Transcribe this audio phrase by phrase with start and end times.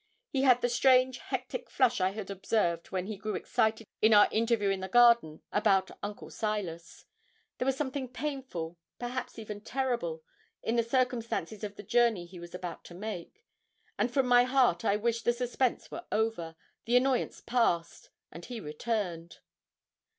[0.31, 4.27] He had the strange hectic flush I had observed when he grew excited in our
[4.31, 7.05] interview in the garden about Uncle Silas.
[7.59, 10.23] There was something painful, perhaps even terrible,
[10.63, 13.45] in the circumstances of the journey he was about to make,
[13.95, 16.55] and from my heart I wished the suspense were over,
[16.85, 19.37] the annoyance past, and he returned.